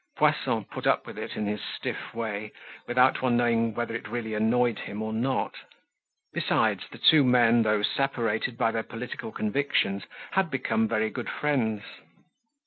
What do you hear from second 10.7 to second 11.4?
very good